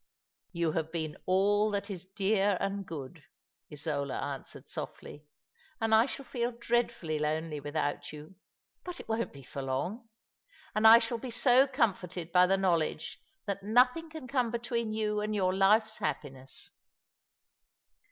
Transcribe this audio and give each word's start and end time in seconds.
"You 0.51 0.71
have 0.71 0.91
been 0.91 1.15
all 1.27 1.69
that 1.69 1.91
is 1.91 2.05
dear 2.07 2.57
and 2.59 2.87
good," 2.87 3.23
Isola 3.71 4.19
answered 4.19 4.67
softly," 4.67 5.27
and 5.79 5.93
I 5.93 6.07
shall 6.07 6.25
feel 6.25 6.51
dreadfully 6.53 7.19
lonely 7.19 7.59
without 7.59 8.11
you; 8.11 8.33
but 8.83 8.99
it 8.99 9.07
won't 9.07 9.31
be 9.31 9.43
for 9.43 9.61
long. 9.61 10.09
And 10.73 10.87
I 10.87 10.97
shall 10.97 11.19
be 11.19 11.29
so 11.29 11.67
comforted 11.67 12.31
by 12.31 12.47
the 12.47 12.57
knowledge 12.57 13.19
that 13.45 13.61
nothing 13.61 14.09
can 14.09 14.27
come 14.27 14.49
between 14.49 14.91
you 14.91 15.19
and 15.21 15.35
your 15.35 15.53
life's 15.53 15.99
happiness." 15.99 16.71